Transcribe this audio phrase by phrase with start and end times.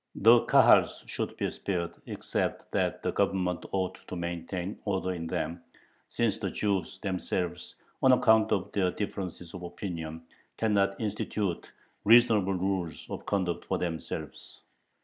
[0.15, 5.61] The Kahals should be spared, except that the Government ought to maintain order in them,
[6.09, 10.23] since the Jews themselves, on account of their differences of opinion,
[10.57, 11.71] "cannot institute
[12.03, 14.61] reasonable rules of conduct for themselves."